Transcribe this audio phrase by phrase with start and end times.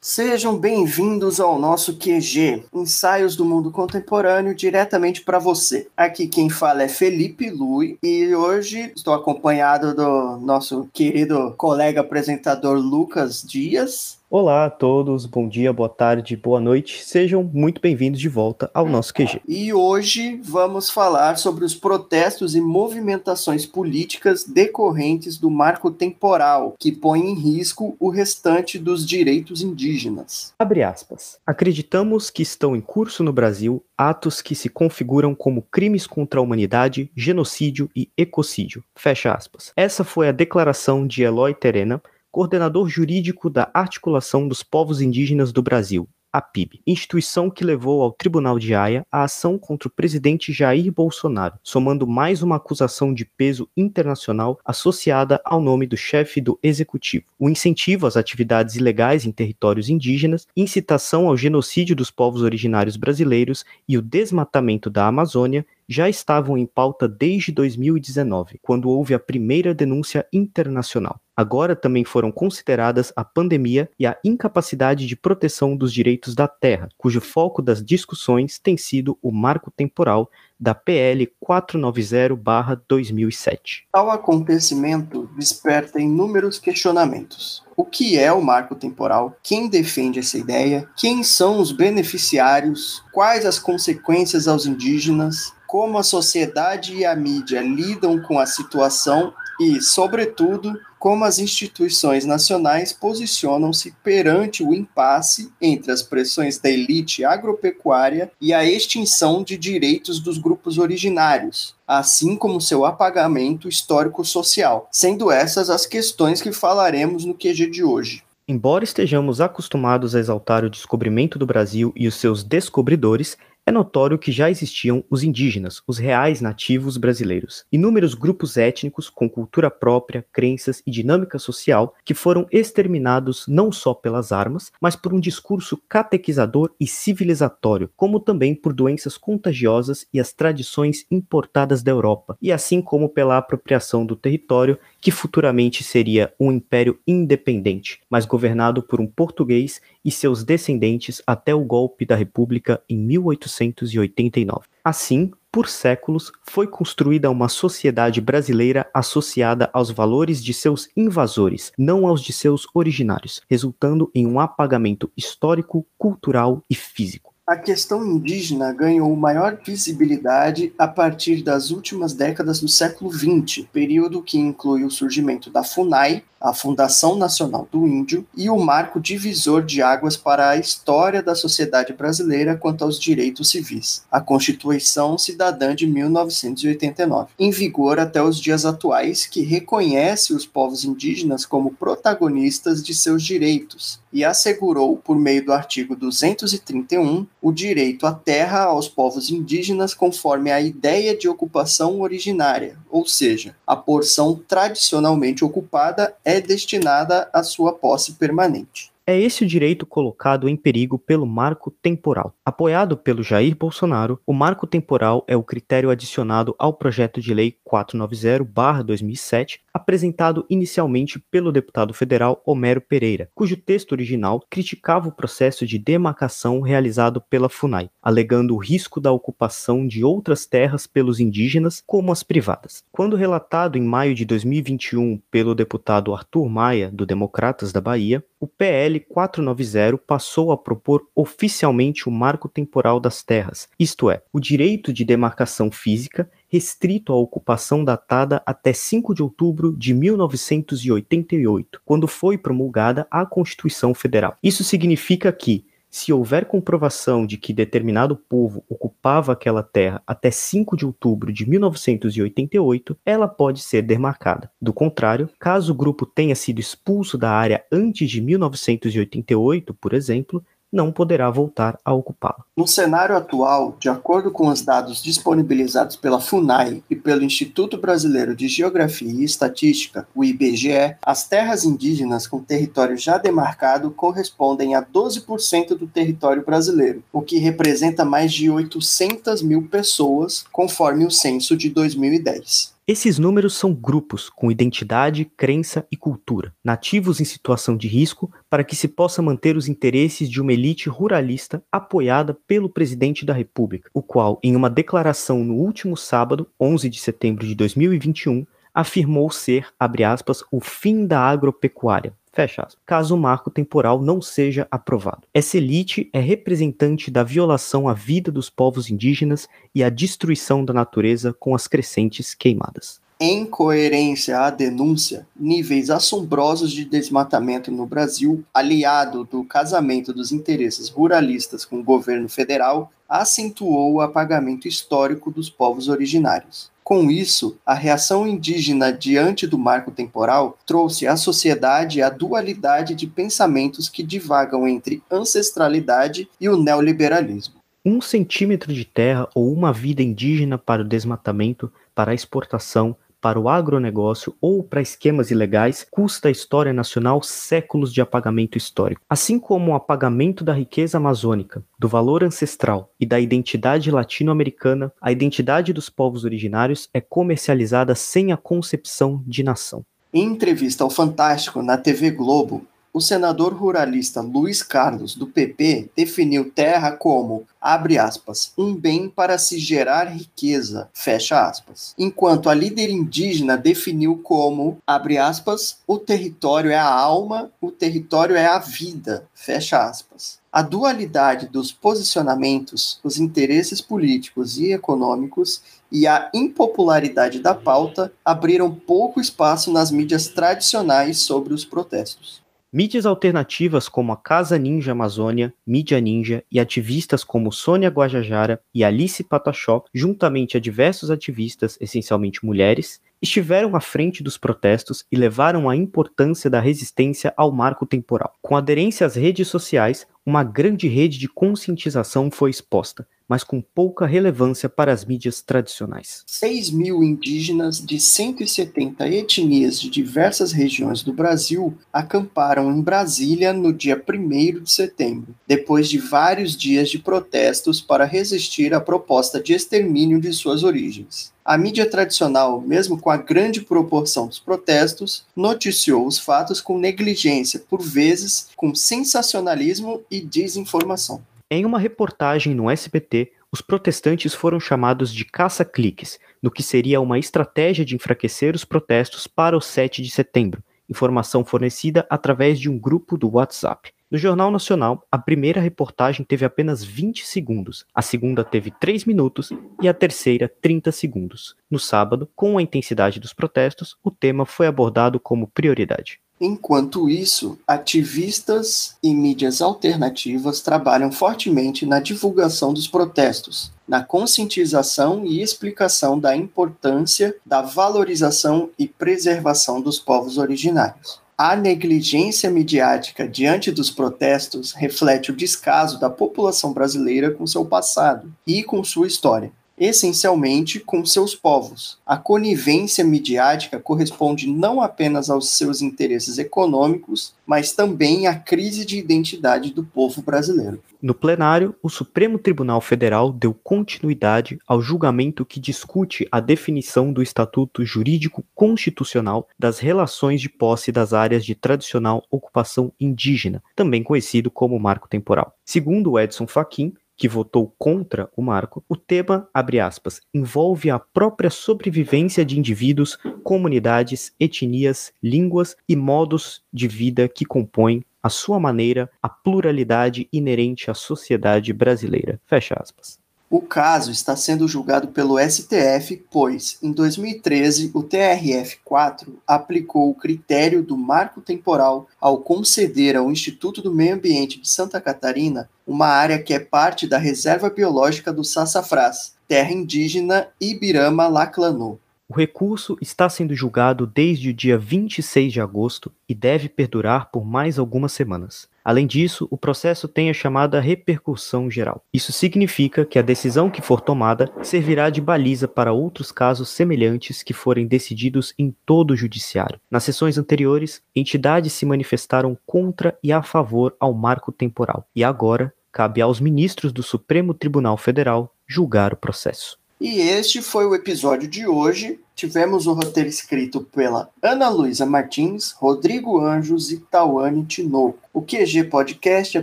[0.00, 5.86] Sejam bem-vindos ao nosso QG, Ensaios do Mundo Contemporâneo, diretamente para você.
[5.96, 12.76] Aqui quem fala é Felipe Lui e hoje estou acompanhado do nosso querido colega apresentador
[12.78, 14.18] Lucas Dias.
[14.36, 17.04] Olá a todos, bom dia, boa tarde, boa noite.
[17.04, 19.40] Sejam muito bem-vindos de volta ao nosso QG.
[19.46, 26.90] E hoje vamos falar sobre os protestos e movimentações políticas decorrentes do marco temporal, que
[26.90, 30.52] põe em risco o restante dos direitos indígenas.
[30.58, 31.38] Abre aspas.
[31.46, 36.42] Acreditamos que estão em curso no Brasil atos que se configuram como crimes contra a
[36.42, 38.82] humanidade, genocídio e ecocídio.
[38.96, 39.72] Fecha aspas.
[39.76, 42.02] Essa foi a declaração de Eloy Terena,
[42.34, 48.10] coordenador jurídico da Articulação dos Povos Indígenas do Brasil, a PIB, instituição que levou ao
[48.10, 53.24] Tribunal de Haia a ação contra o presidente Jair Bolsonaro, somando mais uma acusação de
[53.24, 57.26] peso internacional associada ao nome do chefe do executivo.
[57.38, 63.64] O incentivo às atividades ilegais em territórios indígenas, incitação ao genocídio dos povos originários brasileiros
[63.88, 69.72] e o desmatamento da Amazônia já estavam em pauta desde 2019, quando houve a primeira
[69.72, 71.20] denúncia internacional.
[71.36, 76.88] Agora também foram consideradas a pandemia e a incapacidade de proteção dos direitos da terra,
[76.96, 83.82] cujo foco das discussões tem sido o marco temporal da PL 490-2007.
[83.92, 87.64] Tal acontecimento desperta inúmeros questionamentos.
[87.76, 89.36] O que é o marco temporal?
[89.42, 90.88] Quem defende essa ideia?
[90.96, 93.02] Quem são os beneficiários?
[93.12, 95.52] Quais as consequências aos indígenas?
[95.66, 102.24] Como a sociedade e a mídia lidam com a situação e, sobretudo, como as instituições
[102.24, 109.58] nacionais posicionam-se perante o impasse entre as pressões da elite agropecuária e a extinção de
[109.58, 117.24] direitos dos grupos originários, assim como seu apagamento histórico-social, sendo essas as questões que falaremos
[117.24, 118.22] no QG de hoje.
[118.46, 124.18] Embora estejamos acostumados a exaltar o descobrimento do Brasil e os seus descobridores, é notório
[124.18, 130.24] que já existiam os indígenas, os reais nativos brasileiros, inúmeros grupos étnicos com cultura própria,
[130.32, 135.80] crenças e dinâmica social que foram exterminados não só pelas armas, mas por um discurso
[135.88, 142.52] catequizador e civilizatório, como também por doenças contagiosas e as tradições importadas da Europa, e
[142.52, 149.02] assim como pela apropriação do território que futuramente seria um império independente, mas governado por
[149.02, 154.66] um português e seus descendentes até o golpe da República em 1889.
[154.82, 162.06] Assim, por séculos, foi construída uma sociedade brasileira associada aos valores de seus invasores, não
[162.06, 167.33] aos de seus originários, resultando em um apagamento histórico, cultural e físico.
[167.46, 174.22] A questão indígena ganhou maior visibilidade a partir das últimas décadas do século XX, período
[174.22, 179.62] que inclui o surgimento da FUNAI, a Fundação Nacional do Índio, e o marco divisor
[179.62, 185.74] de águas para a história da sociedade brasileira quanto aos direitos civis, a Constituição Cidadã
[185.74, 192.82] de 1989, em vigor até os dias atuais, que reconhece os povos indígenas como protagonistas
[192.82, 198.88] de seus direitos e assegurou, por meio do artigo 231, o direito à terra aos
[198.88, 206.40] povos indígenas conforme a ideia de ocupação originária, ou seja, a porção tradicionalmente ocupada é
[206.40, 208.90] destinada à sua posse permanente.
[209.06, 212.32] É esse o direito colocado em perigo pelo marco temporal.
[212.42, 217.54] Apoiado pelo Jair Bolsonaro, o marco temporal é o critério adicionado ao projeto de lei
[217.70, 225.78] 490-2007, apresentado inicialmente pelo deputado federal Homero Pereira, cujo texto original criticava o processo de
[225.78, 232.12] demarcação realizado pela FUNAI, alegando o risco da ocupação de outras terras pelos indígenas, como
[232.12, 232.84] as privadas.
[232.92, 238.46] Quando relatado em maio de 2021 pelo deputado Arthur Maia, do Democratas da Bahia, o
[238.46, 244.92] PL 490 passou a propor oficialmente o marco temporal das terras, isto é, o direito
[244.92, 252.38] de demarcação física restrito à ocupação datada até 5 de outubro de 1988, quando foi
[252.38, 254.36] promulgada a Constituição Federal.
[254.40, 260.76] Isso significa que, se houver comprovação de que determinado povo ocupava aquela terra até 5
[260.76, 264.48] de outubro de 1988, ela pode ser demarcada.
[264.62, 270.44] Do contrário, caso o grupo tenha sido expulso da área antes de 1988, por exemplo,
[270.74, 272.44] não poderá voltar a ocupá-la.
[272.56, 278.34] No cenário atual, de acordo com os dados disponibilizados pela FUNAI e pelo Instituto Brasileiro
[278.34, 284.82] de Geografia e Estatística, o IBGE, as terras indígenas com território já demarcado correspondem a
[284.82, 291.56] 12% do território brasileiro, o que representa mais de 800 mil pessoas, conforme o censo
[291.56, 292.73] de 2010.
[292.86, 298.62] Esses números são grupos com identidade, crença e cultura, nativos em situação de risco, para
[298.62, 303.88] que se possa manter os interesses de uma elite ruralista apoiada pelo presidente da República,
[303.94, 308.44] o qual, em uma declaração no último sábado, 11 de setembro de 2021,
[308.74, 312.66] afirmou ser, aspas, o fim da agropecuária, Fecha.
[312.84, 315.22] Caso o marco temporal não seja aprovado.
[315.32, 320.74] Essa elite é representante da violação à vida dos povos indígenas e à destruição da
[320.74, 323.00] natureza com as crescentes queimadas.
[323.20, 330.88] Em coerência à denúncia, níveis assombrosos de desmatamento no Brasil, aliado do casamento dos interesses
[330.88, 336.73] ruralistas com o governo federal, acentuou o apagamento histórico dos povos originários.
[336.84, 343.06] Com isso, a reação indígena diante do marco temporal trouxe à sociedade a dualidade de
[343.06, 347.54] pensamentos que divagam entre ancestralidade e o neoliberalismo.
[347.82, 352.94] Um centímetro de terra ou uma vida indígena para o desmatamento, para a exportação,
[353.24, 359.00] para o agronegócio ou para esquemas ilegais custa à história nacional séculos de apagamento histórico.
[359.08, 365.10] Assim como o apagamento da riqueza amazônica, do valor ancestral e da identidade latino-americana, a
[365.10, 369.86] identidade dos povos originários é comercializada sem a concepção de nação.
[370.12, 376.48] Em entrevista ao Fantástico na TV Globo, o senador ruralista Luiz Carlos, do PP, definiu
[376.52, 381.92] terra como, abre aspas, um bem para se gerar riqueza, fecha aspas.
[381.98, 388.36] Enquanto a líder indígena definiu como, abre aspas, o território é a alma, o território
[388.36, 390.38] é a vida, fecha aspas.
[390.52, 398.72] A dualidade dos posicionamentos, os interesses políticos e econômicos e a impopularidade da pauta abriram
[398.72, 402.43] pouco espaço nas mídias tradicionais sobre os protestos.
[402.76, 408.82] Mídias alternativas como a Casa Ninja Amazônia, Mídia Ninja e ativistas como Sônia Guajajara e
[408.82, 415.70] Alice Pataxó, juntamente a diversos ativistas, essencialmente mulheres, estiveram à frente dos protestos e levaram
[415.70, 418.34] a importância da resistência ao marco temporal.
[418.42, 424.06] Com aderência às redes sociais, uma grande rede de conscientização foi exposta, mas com pouca
[424.06, 426.22] relevância para as mídias tradicionais.
[426.26, 433.72] 6 mil indígenas de 170 etnias de diversas regiões do Brasil acamparam em Brasília no
[433.72, 439.52] dia 1 de setembro, depois de vários dias de protestos para resistir à proposta de
[439.52, 441.33] extermínio de suas origens.
[441.44, 447.60] A mídia tradicional, mesmo com a grande proporção dos protestos, noticiou os fatos com negligência,
[447.68, 451.22] por vezes com sensacionalismo e desinformação.
[451.50, 457.18] Em uma reportagem no SBT, os protestantes foram chamados de caça-cliques, no que seria uma
[457.18, 462.78] estratégia de enfraquecer os protestos para o 7 de setembro, informação fornecida através de um
[462.78, 463.92] grupo do WhatsApp.
[464.14, 469.50] No Jornal Nacional, a primeira reportagem teve apenas 20 segundos, a segunda teve 3 minutos
[469.82, 471.56] e a terceira 30 segundos.
[471.68, 476.20] No sábado, com a intensidade dos protestos, o tema foi abordado como prioridade.
[476.40, 485.42] Enquanto isso, ativistas e mídias alternativas trabalham fortemente na divulgação dos protestos, na conscientização e
[485.42, 491.23] explicação da importância da valorização e preservação dos povos originários.
[491.36, 498.32] A negligência midiática diante dos protestos reflete o descaso da população brasileira com seu passado
[498.46, 501.98] e com sua história essencialmente com seus povos.
[502.06, 508.98] A conivência midiática corresponde não apenas aos seus interesses econômicos, mas também à crise de
[508.98, 510.82] identidade do povo brasileiro.
[511.04, 517.22] No plenário, o Supremo Tribunal Federal deu continuidade ao julgamento que discute a definição do
[517.22, 524.50] Estatuto Jurídico Constitucional das relações de posse das áreas de tradicional ocupação indígena, também conhecido
[524.50, 525.54] como marco temporal.
[525.62, 531.50] Segundo Edson Fachin, que votou contra o marco, o tema, abre aspas, envolve a própria
[531.50, 539.10] sobrevivência de indivíduos, comunidades, etnias, línguas e modos de vida que compõem, à sua maneira,
[539.22, 542.40] a pluralidade inerente à sociedade brasileira.
[542.46, 543.23] Fecha aspas.
[543.50, 550.82] O caso está sendo julgado pelo STF, pois, em 2013, o TRF4 aplicou o critério
[550.82, 556.42] do marco temporal ao conceder ao Instituto do Meio Ambiente de Santa Catarina uma área
[556.42, 561.98] que é parte da reserva biológica do Sassafrás, terra indígena Ibirama-Laclanô.
[562.26, 567.44] O recurso está sendo julgado desde o dia 26 de agosto e deve perdurar por
[567.44, 568.66] mais algumas semanas.
[568.82, 572.02] Além disso, o processo tem a chamada repercussão geral.
[572.12, 577.42] Isso significa que a decisão que for tomada servirá de baliza para outros casos semelhantes
[577.42, 579.78] que forem decididos em todo o judiciário.
[579.90, 585.72] Nas sessões anteriores, entidades se manifestaram contra e a favor ao marco temporal, e agora
[585.92, 589.78] cabe aos ministros do Supremo Tribunal Federal julgar o processo.
[590.00, 592.18] E este foi o episódio de hoje.
[592.34, 598.18] Tivemos o roteiro escrito pela Ana Luísa Martins, Rodrigo Anjos e Tawane Tinoco.
[598.32, 599.62] O QG Podcast é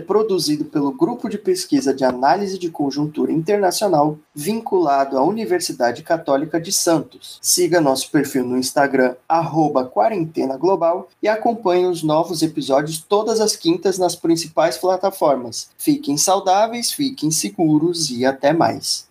[0.00, 6.72] produzido pelo Grupo de Pesquisa de Análise de Conjuntura Internacional, vinculado à Universidade Católica de
[6.72, 7.38] Santos.
[7.42, 13.54] Siga nosso perfil no Instagram, arroba Quarentena Global, e acompanhe os novos episódios todas as
[13.54, 15.68] quintas nas principais plataformas.
[15.76, 19.06] Fiquem saudáveis, fiquem seguros e até mais.